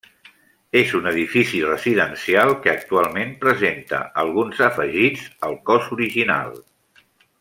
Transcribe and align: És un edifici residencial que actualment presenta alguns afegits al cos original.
És 0.79 0.93
un 0.99 1.09
edifici 1.09 1.59
residencial 1.67 2.53
que 2.63 2.71
actualment 2.73 3.35
presenta 3.45 3.99
alguns 4.23 4.63
afegits 4.71 5.29
al 5.49 5.55
cos 5.71 5.93
original. 5.99 6.59